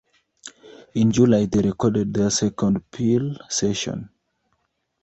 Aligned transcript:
In 0.95 1.11
July 1.11 1.45
they 1.45 1.61
recorded 1.61 2.11
their 2.11 2.31
second 2.31 2.89
Peel 2.89 3.35
session. 3.49 4.09